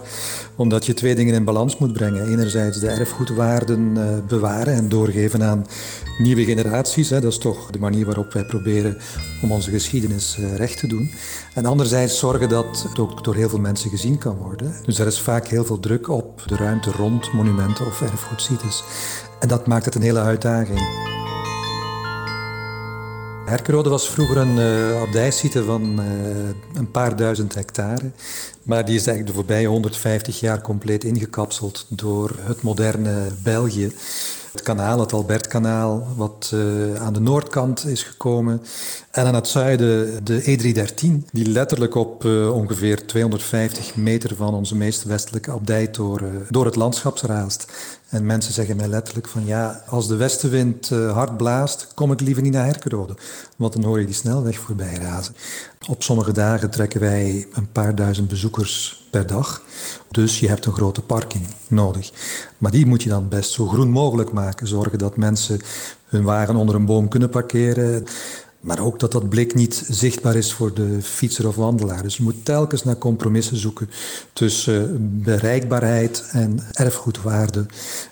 omdat 0.55 0.85
je 0.85 0.93
twee 0.93 1.15
dingen 1.15 1.33
in 1.33 1.43
balans 1.43 1.77
moet 1.77 1.93
brengen. 1.93 2.27
Enerzijds 2.27 2.79
de 2.79 2.87
erfgoedwaarden 2.87 3.97
eh, 3.97 4.27
bewaren 4.27 4.73
en 4.73 4.89
doorgeven 4.89 5.43
aan 5.43 5.65
nieuwe 6.17 6.43
generaties. 6.43 7.07
Dat 7.07 7.23
is 7.23 7.37
toch 7.37 7.71
de 7.71 7.79
manier 7.79 8.05
waarop 8.05 8.33
wij 8.33 8.45
proberen 8.45 8.97
om 9.41 9.51
onze 9.51 9.71
geschiedenis 9.71 10.37
eh, 10.37 10.55
recht 10.55 10.79
te 10.79 10.87
doen. 10.87 11.11
En 11.53 11.65
anderzijds 11.65 12.19
zorgen 12.19 12.49
dat 12.49 12.85
het 12.89 12.99
ook 12.99 13.23
door 13.23 13.35
heel 13.35 13.49
veel 13.49 13.59
mensen 13.59 13.89
gezien 13.89 14.17
kan 14.17 14.35
worden. 14.35 14.75
Dus 14.85 14.99
er 14.99 15.07
is 15.07 15.21
vaak 15.21 15.47
heel 15.47 15.65
veel 15.65 15.79
druk 15.79 16.09
op 16.09 16.43
de 16.45 16.55
ruimte 16.55 16.91
rond 16.91 17.33
monumenten 17.33 17.85
of 17.85 18.01
erfgoedsites. 18.01 18.83
En 19.39 19.47
dat 19.47 19.67
maakt 19.67 19.85
het 19.85 19.95
een 19.95 20.01
hele 20.01 20.19
uitdaging. 20.19 21.15
Herkenrode 23.47 23.89
was 23.89 24.09
vroeger 24.09 24.37
een 24.37 24.57
uh, 24.57 25.01
abdijsite 25.01 25.63
van 25.63 25.99
uh, 25.99 26.05
een 26.73 26.91
paar 26.91 27.15
duizend 27.15 27.55
hectare. 27.55 28.11
Maar 28.63 28.85
die 28.85 28.95
is 28.95 29.07
eigenlijk 29.07 29.27
de 29.27 29.33
voorbije 29.33 29.67
150 29.67 30.39
jaar 30.39 30.61
compleet 30.61 31.03
ingekapseld 31.03 31.85
door 31.89 32.35
het 32.39 32.61
moderne 32.61 33.27
België. 33.43 33.91
Het 34.51 34.61
kanaal, 34.61 34.99
het 34.99 35.13
Albertkanaal, 35.13 36.07
wat 36.15 36.51
uh, 36.53 36.95
aan 36.95 37.13
de 37.13 37.19
noordkant 37.19 37.85
is 37.85 38.03
gekomen. 38.03 38.61
En 39.11 39.25
aan 39.25 39.35
het 39.35 39.47
zuiden 39.47 40.23
de 40.25 40.41
E313, 40.41 41.31
die 41.31 41.49
letterlijk 41.49 41.95
op 41.95 42.25
ongeveer 42.53 43.05
250 43.05 43.95
meter 43.95 44.35
van 44.35 44.53
onze 44.53 44.75
meest 44.75 45.03
westelijke 45.03 45.51
abdij 45.51 45.91
door, 45.91 46.21
uh, 46.21 46.27
door 46.49 46.65
het 46.65 46.75
landschap 46.75 47.17
raast. 47.17 47.65
En 48.09 48.25
mensen 48.25 48.53
zeggen 48.53 48.75
mij 48.75 48.87
letterlijk 48.87 49.27
van 49.27 49.45
ja, 49.45 49.83
als 49.87 50.07
de 50.07 50.15
westenwind 50.15 50.89
uh, 50.89 51.11
hard 51.13 51.37
blaast, 51.37 51.87
kom 51.93 52.11
ik 52.11 52.19
liever 52.21 52.43
niet 52.43 52.53
naar 52.53 52.65
Herkenrode. 52.65 53.15
Want 53.55 53.73
dan 53.73 53.83
hoor 53.83 53.99
je 53.99 54.05
die 54.05 54.15
snelweg 54.15 54.57
voorbij 54.59 54.93
razen. 54.93 55.35
Op 55.87 56.03
sommige 56.03 56.31
dagen 56.31 56.69
trekken 56.69 56.99
wij 56.99 57.47
een 57.53 57.71
paar 57.71 57.95
duizend 57.95 58.27
bezoekers 58.27 59.05
per 59.11 59.27
dag. 59.27 59.61
Dus 60.11 60.39
je 60.39 60.47
hebt 60.47 60.65
een 60.65 60.73
grote 60.73 61.01
parking 61.01 61.47
nodig. 61.67 62.11
Maar 62.57 62.71
die 62.71 62.85
moet 62.85 63.03
je 63.03 63.09
dan 63.09 63.29
best 63.29 63.51
zo 63.51 63.67
groen 63.67 63.89
mogelijk 63.89 64.31
maken. 64.31 64.67
Zorgen 64.67 64.97
dat 64.97 65.17
mensen 65.17 65.61
hun 66.05 66.23
wagen 66.23 66.55
onder 66.55 66.75
een 66.75 66.85
boom 66.85 67.07
kunnen 67.07 67.29
parkeren. 67.29 68.05
Maar 68.67 68.79
ook 68.79 68.99
dat 68.99 69.11
dat 69.11 69.29
blik 69.29 69.55
niet 69.55 69.83
zichtbaar 69.89 70.35
is 70.35 70.53
voor 70.53 70.73
de 70.73 71.01
fietser 71.01 71.47
of 71.47 71.55
wandelaar. 71.55 72.03
Dus 72.03 72.17
je 72.17 72.23
moet 72.23 72.45
telkens 72.45 72.83
naar 72.83 72.97
compromissen 72.97 73.57
zoeken 73.57 73.89
tussen 74.33 74.97
bereikbaarheid 75.23 76.29
en 76.31 76.59
erfgoedwaarde. 76.71 77.65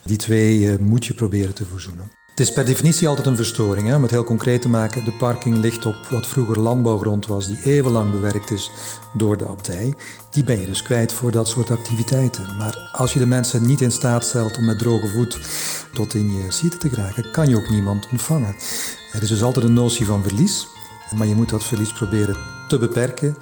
Die 0.03 0.17
twee 0.17 0.71
eh, 0.71 0.79
moet 0.79 1.05
je 1.05 1.13
proberen 1.13 1.53
te 1.53 1.65
verzoenen. 1.65 2.11
Het 2.35 2.47
is 2.47 2.53
per 2.53 2.65
definitie 2.65 3.07
altijd 3.07 3.27
een 3.27 3.35
verstoring. 3.35 3.87
Hè? 3.87 3.95
Om 3.95 4.01
het 4.01 4.11
heel 4.11 4.23
concreet 4.23 4.61
te 4.61 4.69
maken, 4.69 5.05
de 5.05 5.11
parking 5.11 5.57
ligt 5.57 5.85
op 5.85 5.95
wat 6.09 6.27
vroeger 6.27 6.59
landbouwgrond 6.59 7.25
was, 7.25 7.47
die 7.47 7.59
eeuwenlang 7.63 8.11
bewerkt 8.11 8.51
is 8.51 8.71
door 9.13 9.37
de 9.37 9.47
abdij. 9.47 9.93
Die 10.31 10.43
ben 10.43 10.59
je 10.59 10.65
dus 10.65 10.83
kwijt 10.83 11.13
voor 11.13 11.31
dat 11.31 11.47
soort 11.47 11.71
activiteiten. 11.71 12.55
Maar 12.57 12.89
als 12.91 13.13
je 13.13 13.19
de 13.19 13.25
mensen 13.25 13.67
niet 13.67 13.81
in 13.81 13.91
staat 13.91 14.25
stelt 14.25 14.57
om 14.57 14.65
met 14.65 14.79
droge 14.79 15.07
voet 15.07 15.39
tot 15.93 16.13
in 16.13 16.33
je 16.33 16.51
site 16.51 16.77
te 16.77 16.89
geraken, 16.89 17.31
kan 17.31 17.49
je 17.49 17.55
ook 17.55 17.69
niemand 17.69 18.07
ontvangen. 18.11 18.55
Er 19.15 19.21
is 19.21 19.29
dus 19.29 19.43
altijd 19.43 19.65
een 19.65 19.73
notie 19.73 20.05
van 20.05 20.23
verlies, 20.23 20.67
maar 21.15 21.27
je 21.27 21.35
moet 21.35 21.49
dat 21.49 21.63
verlies 21.63 21.93
proberen 21.93 22.37
te 22.67 22.77
beperken. 22.77 23.37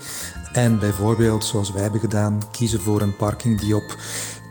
En 0.51 0.79
bijvoorbeeld, 0.79 1.45
zoals 1.45 1.71
wij 1.71 1.81
hebben 1.81 1.99
gedaan, 1.99 2.41
kiezen 2.51 2.81
voor 2.81 3.01
een 3.01 3.15
parking 3.15 3.59
die 3.59 3.75
op 3.75 3.97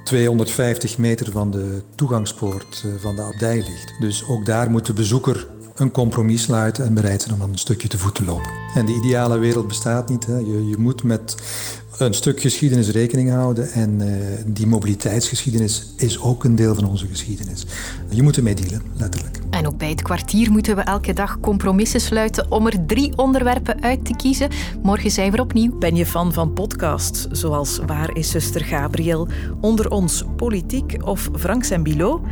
250 0.04 0.98
meter 0.98 1.32
van 1.32 1.50
de 1.50 1.82
toegangspoort 1.94 2.84
van 3.00 3.16
de 3.16 3.22
abdij 3.22 3.56
ligt. 3.56 3.94
Dus 4.00 4.24
ook 4.28 4.46
daar 4.46 4.70
moet 4.70 4.86
de 4.86 4.92
bezoeker 4.92 5.46
een 5.74 5.90
compromis 5.90 6.42
sluiten 6.42 6.84
en 6.84 6.94
bereid 6.94 7.22
zijn 7.22 7.42
om 7.42 7.50
een 7.50 7.58
stukje 7.58 7.88
te 7.88 7.98
voet 7.98 8.14
te 8.14 8.24
lopen. 8.24 8.50
En 8.74 8.86
de 8.86 8.94
ideale 8.94 9.38
wereld 9.38 9.68
bestaat 9.68 10.08
niet. 10.08 10.26
Hè. 10.26 10.36
Je, 10.36 10.68
je 10.68 10.76
moet 10.78 11.02
met 11.02 11.34
een 11.98 12.14
stuk 12.14 12.40
geschiedenis 12.40 12.88
rekening 12.88 13.30
houden. 13.30 13.70
En 13.72 14.00
uh, 14.00 14.14
die 14.46 14.66
mobiliteitsgeschiedenis 14.66 15.92
is 15.96 16.20
ook 16.20 16.44
een 16.44 16.56
deel 16.56 16.74
van 16.74 16.84
onze 16.84 17.06
geschiedenis. 17.06 17.66
Je 18.08 18.22
moet 18.22 18.36
ermee 18.36 18.54
dealen, 18.54 18.82
letterlijk. 18.96 19.38
En 19.50 19.66
ook 19.66 19.78
bij 19.78 19.90
het 19.90 20.02
kwartier 20.02 20.50
moeten 20.50 20.76
we 20.76 20.82
elke 20.82 21.12
dag 21.12 21.40
compromissen 21.40 22.00
sluiten 22.00 22.50
om 22.50 22.66
er 22.66 22.86
drie 22.86 23.16
onderwerpen 23.16 23.82
uit 23.82 24.04
te 24.04 24.16
kiezen. 24.16 24.48
Morgen 24.82 25.10
zijn 25.10 25.32
we 25.32 25.40
opnieuw. 25.40 25.78
Ben 25.78 25.96
je 25.96 26.06
fan 26.06 26.32
van 26.32 26.52
podcasts 26.52 27.26
zoals 27.30 27.78
Waar 27.86 28.16
is 28.16 28.30
zuster 28.30 28.64
Gabriel, 28.64 29.28
Onder 29.60 29.90
ons 29.90 30.24
Politiek 30.36 30.96
of 31.04 31.30
Frank 31.38 31.64
en 31.64 31.82
Bilo? 31.82 32.22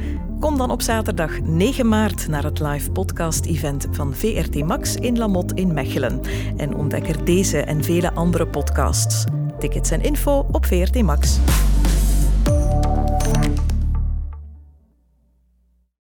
Kom 0.40 0.58
dan 0.58 0.70
op 0.70 0.82
zaterdag 0.82 1.40
9 1.40 1.88
maart 1.88 2.28
naar 2.28 2.44
het 2.44 2.60
live 2.60 2.90
podcast-event 2.90 3.86
van 3.90 4.14
VRT 4.14 4.64
Max 4.64 4.94
in 4.94 5.18
Lamot 5.18 5.52
in 5.52 5.74
Mechelen 5.74 6.20
en 6.56 6.74
ontdek 6.74 7.08
er 7.08 7.24
deze 7.24 7.58
en 7.58 7.84
vele 7.84 8.12
andere 8.12 8.46
podcasts. 8.46 9.24
Tickets 9.60 9.90
en 9.90 10.02
info 10.02 10.46
op 10.52 10.66
VRT 10.66 11.02
Max. 11.02 11.38